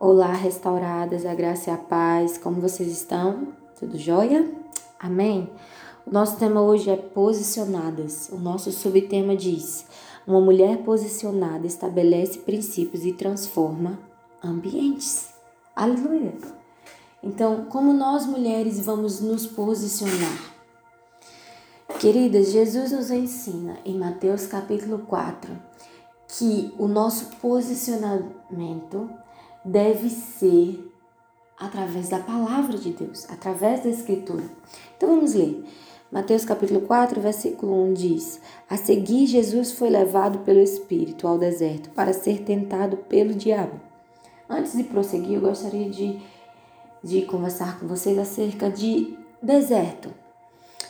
Olá, 0.00 0.32
restauradas, 0.32 1.24
a 1.24 1.36
graça 1.36 1.70
e 1.70 1.72
a 1.72 1.76
paz, 1.76 2.36
como 2.36 2.60
vocês 2.60 2.90
estão? 2.90 3.46
Tudo 3.78 3.96
jóia? 3.96 4.52
Amém? 4.98 5.48
O 6.04 6.10
nosso 6.10 6.36
tema 6.36 6.60
hoje 6.60 6.90
é 6.90 6.96
posicionadas. 6.96 8.28
O 8.32 8.36
nosso 8.36 8.72
subtema 8.72 9.36
diz: 9.36 9.86
Uma 10.26 10.40
mulher 10.40 10.78
posicionada 10.78 11.64
estabelece 11.64 12.40
princípios 12.40 13.06
e 13.06 13.12
transforma 13.12 13.96
ambientes. 14.42 15.28
Aleluia! 15.76 16.34
Então, 17.22 17.66
como 17.66 17.92
nós 17.92 18.26
mulheres 18.26 18.80
vamos 18.80 19.20
nos 19.20 19.46
posicionar? 19.46 20.54
Queridas, 22.00 22.50
Jesus 22.50 22.90
nos 22.90 23.12
ensina 23.12 23.78
em 23.84 23.96
Mateus 23.96 24.44
capítulo 24.44 25.06
4 25.06 25.56
que 26.26 26.74
o 26.76 26.88
nosso 26.88 27.26
posicionamento 27.36 29.08
deve 29.64 30.10
ser 30.10 30.92
através 31.58 32.08
da 32.08 32.18
palavra 32.18 32.76
de 32.76 32.92
Deus, 32.92 33.28
através 33.30 33.82
da 33.82 33.88
Escritura. 33.88 34.44
Então 34.96 35.08
vamos 35.08 35.34
ler. 35.34 35.64
Mateus 36.12 36.44
capítulo 36.44 36.82
4, 36.82 37.20
versículo 37.20 37.72
1 37.86 37.94
diz: 37.94 38.40
A 38.68 38.76
seguir, 38.76 39.26
Jesus 39.26 39.72
foi 39.72 39.88
levado 39.88 40.40
pelo 40.40 40.60
Espírito 40.60 41.26
ao 41.26 41.38
deserto 41.38 41.90
para 41.90 42.12
ser 42.12 42.42
tentado 42.42 42.96
pelo 42.96 43.34
diabo. 43.34 43.80
Antes 44.48 44.76
de 44.76 44.84
prosseguir, 44.84 45.34
eu 45.34 45.40
gostaria 45.40 45.88
de, 45.88 46.20
de 47.02 47.22
conversar 47.22 47.80
com 47.80 47.88
vocês 47.88 48.18
acerca 48.18 48.70
de 48.70 49.16
deserto. 49.42 50.10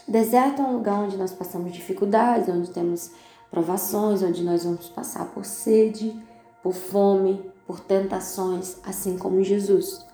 Deserto 0.06 0.60
é 0.60 0.64
um 0.64 0.74
lugar 0.74 1.04
onde 1.04 1.16
nós 1.16 1.32
passamos 1.32 1.72
dificuldades, 1.72 2.48
onde 2.48 2.70
temos 2.70 3.12
provações, 3.50 4.22
onde 4.22 4.42
nós 4.42 4.64
vamos 4.64 4.88
passar 4.90 5.26
por 5.32 5.44
sede, 5.44 6.14
por 6.62 6.74
fome, 6.74 7.53
por 7.66 7.80
tentações, 7.80 8.76
assim 8.82 9.16
como 9.16 9.42
Jesus. 9.42 10.04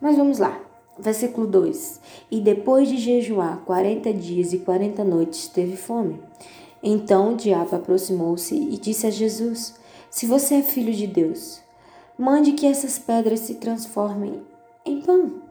Mas 0.00 0.16
vamos 0.16 0.38
lá. 0.38 0.60
Versículo 0.98 1.46
2: 1.46 2.00
E 2.30 2.40
depois 2.40 2.88
de 2.88 2.96
jejuar 2.96 3.58
quarenta 3.64 4.12
dias 4.12 4.52
e 4.52 4.58
quarenta 4.58 5.04
noites, 5.04 5.48
teve 5.48 5.76
fome. 5.76 6.20
Então 6.82 7.32
o 7.32 7.36
diabo 7.36 7.76
aproximou-se 7.76 8.54
e 8.54 8.78
disse 8.78 9.06
a 9.06 9.10
Jesus: 9.10 9.74
Se 10.10 10.26
você 10.26 10.56
é 10.56 10.62
filho 10.62 10.92
de 10.92 11.06
Deus, 11.06 11.60
mande 12.18 12.52
que 12.52 12.66
essas 12.66 12.98
pedras 12.98 13.40
se 13.40 13.56
transformem 13.56 14.42
em 14.84 15.00
pão. 15.02 15.42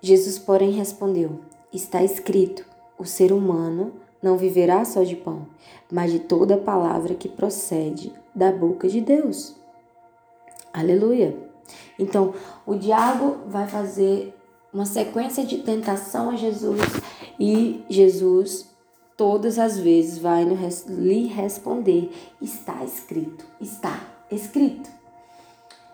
Jesus, 0.00 0.38
porém, 0.38 0.70
respondeu: 0.70 1.40
Está 1.72 2.02
escrito: 2.02 2.64
o 2.98 3.04
ser 3.04 3.32
humano 3.32 3.92
não 4.22 4.36
viverá 4.36 4.84
só 4.84 5.02
de 5.02 5.16
pão, 5.16 5.46
mas 5.90 6.12
de 6.12 6.20
toda 6.20 6.56
palavra 6.56 7.14
que 7.14 7.28
procede 7.28 8.12
da 8.34 8.52
boca 8.52 8.88
de 8.88 9.00
Deus. 9.00 9.59
Aleluia. 10.72 11.36
Então, 11.98 12.34
o 12.66 12.74
diabo 12.74 13.38
vai 13.46 13.66
fazer 13.66 14.34
uma 14.72 14.84
sequência 14.84 15.44
de 15.44 15.58
tentação 15.58 16.30
a 16.30 16.36
Jesus 16.36 16.80
e 17.38 17.84
Jesus 17.88 18.68
todas 19.16 19.58
as 19.58 19.78
vezes 19.78 20.18
vai 20.18 20.44
lhe 20.44 21.26
responder: 21.26 22.10
está 22.40 22.82
escrito, 22.84 23.44
está 23.60 24.00
escrito. 24.30 24.88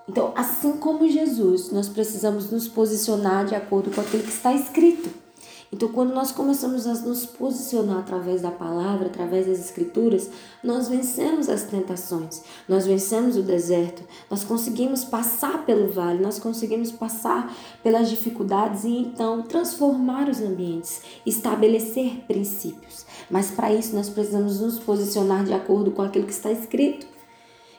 Então, 0.08 0.32
assim 0.36 0.76
como 0.76 1.08
Jesus, 1.08 1.72
nós 1.72 1.88
precisamos 1.88 2.50
nos 2.50 2.68
posicionar 2.68 3.44
de 3.44 3.56
acordo 3.56 3.90
com 3.90 4.00
aquilo 4.00 4.22
que 4.22 4.28
está 4.28 4.52
escrito. 4.52 5.25
Então, 5.72 5.88
quando 5.88 6.14
nós 6.14 6.30
começamos 6.30 6.86
a 6.86 6.94
nos 6.94 7.26
posicionar 7.26 7.98
através 7.98 8.42
da 8.42 8.50
palavra, 8.50 9.06
através 9.06 9.46
das 9.46 9.58
escrituras, 9.58 10.30
nós 10.62 10.88
vencemos 10.88 11.48
as 11.48 11.64
tentações, 11.64 12.42
nós 12.68 12.86
vencemos 12.86 13.36
o 13.36 13.42
deserto, 13.42 14.02
nós 14.30 14.44
conseguimos 14.44 15.04
passar 15.04 15.66
pelo 15.66 15.92
vale, 15.92 16.22
nós 16.22 16.38
conseguimos 16.38 16.92
passar 16.92 17.52
pelas 17.82 18.08
dificuldades 18.08 18.84
e 18.84 18.90
então 18.90 19.42
transformar 19.42 20.28
os 20.28 20.40
ambientes, 20.40 21.02
estabelecer 21.24 22.24
princípios. 22.26 23.04
Mas 23.28 23.50
para 23.50 23.72
isso 23.72 23.94
nós 23.94 24.08
precisamos 24.08 24.60
nos 24.60 24.78
posicionar 24.78 25.44
de 25.44 25.52
acordo 25.52 25.90
com 25.90 26.02
aquilo 26.02 26.26
que 26.26 26.32
está 26.32 26.50
escrito. 26.50 27.06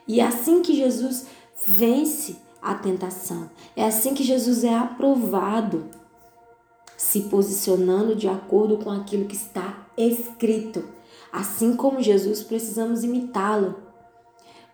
E 0.07 0.19
é 0.19 0.25
assim 0.25 0.61
que 0.61 0.75
Jesus 0.75 1.25
vence 1.65 2.37
a 2.61 2.75
tentação. 2.75 3.49
É 3.75 3.85
assim 3.85 4.13
que 4.13 4.23
Jesus 4.23 4.63
é 4.63 4.75
aprovado 4.75 5.85
se 7.07 7.21
posicionando 7.21 8.17
de 8.17 8.27
acordo 8.27 8.79
com 8.79 8.91
aquilo 8.91 9.27
que 9.27 9.35
está 9.35 9.87
escrito. 9.95 10.83
Assim 11.31 11.73
como 11.73 12.01
Jesus, 12.01 12.43
precisamos 12.43 13.01
imitá-lo. 13.01 13.75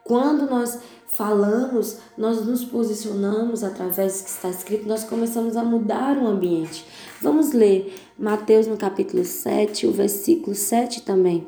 Quando 0.03 0.49
nós 0.49 0.79
falamos, 1.05 1.99
nós 2.17 2.43
nos 2.43 2.65
posicionamos 2.65 3.63
através 3.63 4.17
do 4.17 4.23
que 4.23 4.29
está 4.31 4.49
escrito, 4.49 4.87
nós 4.87 5.03
começamos 5.03 5.55
a 5.55 5.63
mudar 5.63 6.17
o 6.17 6.25
ambiente. 6.25 6.83
Vamos 7.21 7.51
ler 7.51 7.93
Mateus 8.17 8.65
no 8.65 8.77
capítulo 8.77 9.23
7, 9.23 9.85
o 9.85 9.91
versículo 9.91 10.55
7 10.55 11.03
também. 11.03 11.47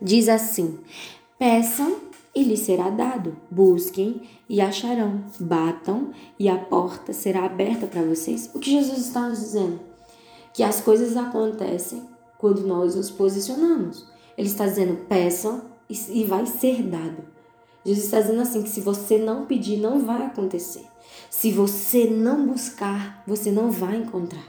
Diz 0.00 0.28
assim: 0.28 0.78
Peçam 1.36 1.96
e 2.34 2.42
lhe 2.42 2.56
será 2.56 2.90
dado. 2.90 3.36
Busquem 3.50 4.22
e 4.48 4.60
acharão. 4.60 5.24
Batam 5.38 6.10
e 6.38 6.48
a 6.48 6.56
porta 6.56 7.12
será 7.12 7.44
aberta 7.44 7.86
para 7.86 8.02
vocês. 8.02 8.50
O 8.54 8.58
que 8.58 8.70
Jesus 8.70 8.98
está 9.06 9.28
nos 9.28 9.40
dizendo? 9.40 9.80
Que 10.52 10.62
as 10.62 10.80
coisas 10.80 11.16
acontecem 11.16 12.02
quando 12.38 12.66
nós 12.66 12.94
nos 12.94 13.10
posicionamos. 13.10 14.06
Ele 14.36 14.48
está 14.48 14.66
dizendo: 14.66 15.06
peçam 15.08 15.62
e 15.88 16.24
vai 16.24 16.46
ser 16.46 16.82
dado. 16.82 17.24
Jesus 17.84 18.06
está 18.06 18.20
dizendo 18.20 18.42
assim: 18.42 18.62
que 18.62 18.70
se 18.70 18.80
você 18.80 19.18
não 19.18 19.46
pedir, 19.46 19.78
não 19.78 20.00
vai 20.00 20.24
acontecer. 20.24 20.86
Se 21.28 21.50
você 21.50 22.06
não 22.06 22.46
buscar, 22.46 23.22
você 23.26 23.50
não 23.50 23.70
vai 23.70 23.96
encontrar. 23.96 24.44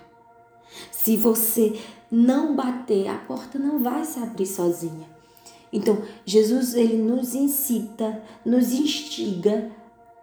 Se 0.91 1.17
você 1.17 1.79
não 2.09 2.55
bater, 2.55 3.07
a 3.07 3.17
porta 3.17 3.57
não 3.57 3.81
vai 3.81 4.05
se 4.05 4.19
abrir 4.19 4.45
sozinha. 4.45 5.09
Então, 5.71 6.01
Jesus 6.25 6.73
ele 6.73 6.97
nos 6.97 7.33
incita, 7.33 8.21
nos 8.45 8.73
instiga 8.73 9.71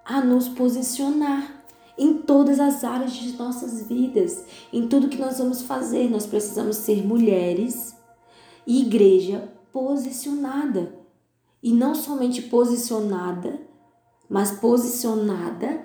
a 0.04 0.20
nos 0.20 0.48
posicionar 0.48 1.64
em 1.96 2.14
todas 2.14 2.60
as 2.60 2.84
áreas 2.84 3.12
de 3.12 3.36
nossas 3.36 3.86
vidas, 3.88 4.44
em 4.72 4.86
tudo 4.88 5.08
que 5.08 5.18
nós 5.18 5.38
vamos 5.38 5.62
fazer. 5.62 6.08
Nós 6.08 6.26
precisamos 6.26 6.76
ser 6.76 7.04
mulheres 7.04 7.96
e 8.66 8.82
igreja 8.82 9.52
posicionada. 9.72 10.94
E 11.60 11.72
não 11.72 11.94
somente 11.94 12.42
posicionada, 12.42 13.60
mas 14.28 14.52
posicionada 14.52 15.84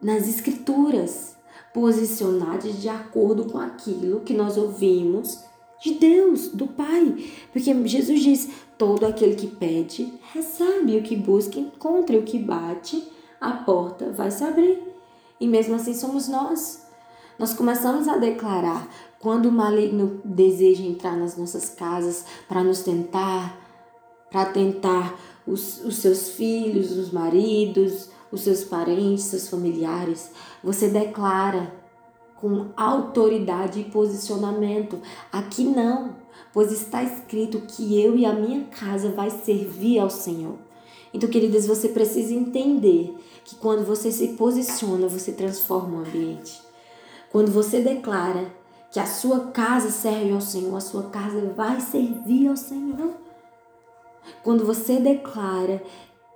nas 0.00 0.28
escrituras, 0.28 1.36
posicionada 1.74 2.72
de 2.72 2.88
acordo 2.88 3.46
com 3.46 3.58
aquilo 3.58 4.20
que 4.20 4.32
nós 4.32 4.56
ouvimos 4.56 5.42
de 5.80 5.94
Deus, 5.94 6.48
do 6.48 6.66
Pai. 6.66 7.30
Porque 7.52 7.74
Jesus 7.86 8.20
diz: 8.20 8.50
todo 8.76 9.06
aquele 9.06 9.34
que 9.34 9.46
pede, 9.46 10.12
recebe, 10.32 10.96
o 10.96 11.02
que 11.02 11.16
busca, 11.16 11.58
encontra, 11.58 12.18
o 12.18 12.22
que 12.22 12.38
bate, 12.38 13.02
a 13.40 13.52
porta 13.52 14.10
vai 14.12 14.30
se 14.30 14.44
abrir. 14.44 14.82
E 15.40 15.46
mesmo 15.46 15.74
assim 15.74 15.94
somos 15.94 16.28
nós. 16.28 16.86
Nós 17.38 17.54
começamos 17.54 18.08
a 18.08 18.16
declarar 18.16 18.88
quando 19.20 19.46
o 19.46 19.52
maligno 19.52 20.20
deseja 20.24 20.82
entrar 20.82 21.16
nas 21.16 21.36
nossas 21.36 21.70
casas 21.70 22.24
para 22.48 22.64
nos 22.64 22.82
tentar, 22.82 23.56
para 24.30 24.46
tentar 24.46 25.18
os, 25.46 25.84
os 25.84 25.96
seus 25.96 26.30
filhos, 26.30 26.92
os 26.92 27.12
maridos, 27.12 28.10
os 28.30 28.42
seus 28.42 28.64
parentes, 28.64 29.24
seus 29.24 29.48
familiares. 29.48 30.30
Você 30.62 30.88
declara 30.88 31.72
com 32.40 32.68
autoridade 32.76 33.80
e 33.80 33.84
posicionamento. 33.84 35.00
Aqui 35.32 35.64
não, 35.64 36.16
pois 36.52 36.72
está 36.72 37.02
escrito 37.02 37.62
que 37.62 38.00
eu 38.00 38.16
e 38.16 38.24
a 38.24 38.32
minha 38.32 38.64
casa 38.64 39.10
vai 39.10 39.30
servir 39.30 39.98
ao 39.98 40.10
Senhor. 40.10 40.56
Então, 41.12 41.28
queridas, 41.28 41.66
você 41.66 41.88
precisa 41.88 42.34
entender 42.34 43.14
que 43.44 43.56
quando 43.56 43.84
você 43.84 44.12
se 44.12 44.28
posiciona, 44.28 45.08
você 45.08 45.32
transforma 45.32 45.98
o 45.98 46.00
ambiente. 46.00 46.60
Quando 47.30 47.50
você 47.50 47.80
declara 47.80 48.46
que 48.90 49.00
a 49.00 49.06
sua 49.06 49.48
casa 49.48 49.90
serve 49.90 50.32
ao 50.32 50.40
Senhor, 50.40 50.76
a 50.76 50.80
sua 50.80 51.04
casa 51.04 51.52
vai 51.56 51.80
servir 51.80 52.48
ao 52.48 52.56
Senhor. 52.56 53.14
Quando 54.42 54.64
você 54.64 55.00
declara 55.00 55.82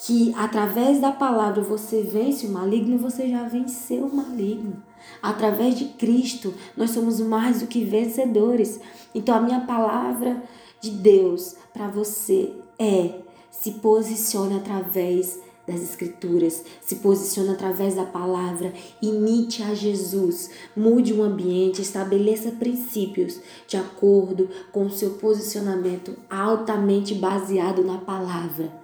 que 0.05 0.35
através 0.37 1.01
da 1.01 1.13
palavra 1.13 1.63
você 1.63 2.03
vence 2.03 2.47
o 2.47 2.51
maligno, 2.51 2.99
você 2.99 3.29
já 3.29 3.45
venceu 3.45 4.07
o 4.07 4.15
maligno. 4.15 4.83
Através 5.23 5.79
de 5.79 5.85
Cristo, 5.85 6.53
nós 6.77 6.91
somos 6.91 7.21
mais 7.21 7.61
do 7.61 7.69
que 7.69 7.85
vencedores. 7.85 8.81
Então, 9.15 9.37
a 9.37 9.41
minha 9.41 9.61
palavra 9.61 10.43
de 10.81 10.91
Deus 10.91 11.55
para 11.73 11.87
você 11.87 12.53
é: 12.77 13.21
se 13.49 13.73
posicione 13.75 14.57
através 14.57 15.39
das 15.65 15.81
Escrituras, 15.81 16.65
se 16.81 16.97
posicione 16.97 17.51
através 17.51 17.95
da 17.95 18.05
palavra, 18.05 18.73
imite 19.01 19.63
a 19.63 19.73
Jesus, 19.73 20.51
mude 20.77 21.13
o 21.13 21.23
ambiente, 21.23 21.81
estabeleça 21.81 22.51
princípios 22.51 23.39
de 23.69 23.77
acordo 23.77 24.51
com 24.73 24.87
o 24.87 24.91
seu 24.91 25.11
posicionamento 25.11 26.17
altamente 26.29 27.15
baseado 27.15 27.85
na 27.85 27.99
palavra 27.99 28.82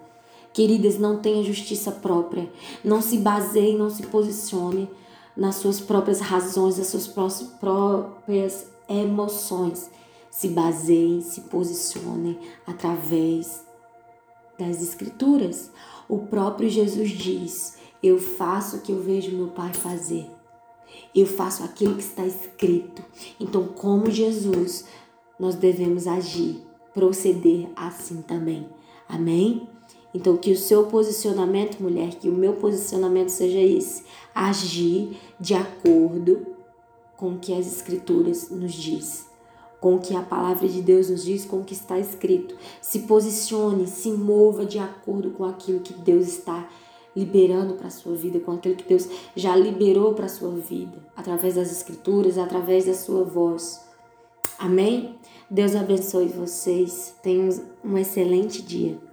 Queridas, 0.58 0.98
não 0.98 1.20
tenha 1.20 1.44
justiça 1.44 1.92
própria. 1.92 2.52
Não 2.82 3.00
se 3.00 3.18
baseie, 3.18 3.78
não 3.78 3.88
se 3.88 4.02
posicione 4.02 4.90
nas 5.36 5.54
suas 5.54 5.78
próprias 5.78 6.18
razões, 6.18 6.78
nas 6.78 6.88
suas 6.88 7.06
próprias 7.06 8.66
emoções. 8.88 9.88
Se 10.28 10.48
baseiem, 10.48 11.20
se 11.20 11.42
posicionem 11.42 12.40
através 12.66 13.64
das 14.58 14.82
Escrituras. 14.82 15.70
O 16.08 16.26
próprio 16.26 16.68
Jesus 16.68 17.10
diz: 17.10 17.78
Eu 18.02 18.18
faço 18.18 18.78
o 18.78 18.80
que 18.80 18.90
eu 18.90 19.00
vejo 19.00 19.36
meu 19.36 19.50
Pai 19.50 19.72
fazer. 19.72 20.28
Eu 21.14 21.26
faço 21.26 21.62
aquilo 21.62 21.94
que 21.94 22.02
está 22.02 22.26
escrito. 22.26 23.04
Então, 23.38 23.68
como 23.68 24.10
Jesus, 24.10 24.86
nós 25.38 25.54
devemos 25.54 26.08
agir, 26.08 26.66
proceder 26.92 27.70
assim 27.76 28.22
também. 28.22 28.68
Amém? 29.08 29.77
Então, 30.14 30.36
que 30.36 30.52
o 30.52 30.56
seu 30.56 30.84
posicionamento, 30.86 31.82
mulher, 31.82 32.14
que 32.14 32.28
o 32.28 32.34
meu 32.34 32.54
posicionamento 32.54 33.28
seja 33.28 33.60
esse: 33.60 34.04
agir 34.34 35.18
de 35.38 35.54
acordo 35.54 36.46
com 37.16 37.34
o 37.34 37.38
que 37.38 37.52
as 37.52 37.66
Escrituras 37.66 38.50
nos 38.50 38.72
diz, 38.72 39.26
com 39.80 39.96
o 39.96 39.98
que 39.98 40.14
a 40.14 40.22
palavra 40.22 40.66
de 40.66 40.80
Deus 40.80 41.10
nos 41.10 41.24
diz, 41.24 41.44
com 41.44 41.58
o 41.58 41.64
que 41.64 41.74
está 41.74 41.98
escrito. 41.98 42.56
Se 42.80 43.00
posicione, 43.00 43.86
se 43.86 44.10
mova 44.10 44.64
de 44.64 44.78
acordo 44.78 45.30
com 45.32 45.44
aquilo 45.44 45.80
que 45.80 45.92
Deus 45.92 46.26
está 46.26 46.68
liberando 47.14 47.74
para 47.74 47.88
a 47.88 47.90
sua 47.90 48.14
vida, 48.14 48.38
com 48.38 48.52
aquilo 48.52 48.76
que 48.76 48.88
Deus 48.88 49.08
já 49.34 49.56
liberou 49.56 50.14
para 50.14 50.26
a 50.26 50.28
sua 50.28 50.52
vida, 50.52 50.96
através 51.16 51.56
das 51.56 51.72
Escrituras, 51.72 52.38
através 52.38 52.86
da 52.86 52.94
sua 52.94 53.24
voz. 53.24 53.84
Amém? 54.58 55.16
Deus 55.50 55.74
abençoe 55.74 56.28
vocês. 56.28 57.14
Tenham 57.22 57.48
um 57.84 57.98
excelente 57.98 58.62
dia. 58.62 59.07